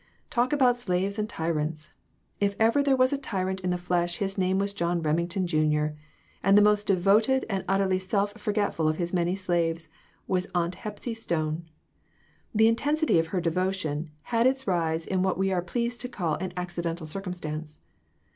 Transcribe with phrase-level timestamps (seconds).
[0.31, 1.93] Talk about slaves and tyrants!
[2.39, 5.95] If ever there was a tyrant in the flesh his name was John Remington, junior;
[6.41, 9.89] and the most devoted and utterly self forgetful of his many slaves
[10.27, 11.69] was Aunt Hepsy Stone.
[12.51, 16.09] The intensity of her devotion had its rise in what we are p] eased to
[16.09, 17.77] call an accidental circumstance.